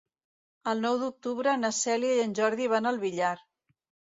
El 0.71 0.81
nou 0.85 0.95
d'octubre 1.01 1.53
na 1.65 1.71
Cèlia 1.81 2.15
i 2.21 2.25
en 2.25 2.33
Jordi 2.41 2.71
van 2.75 2.93
al 2.93 2.99
Villar. 3.07 3.37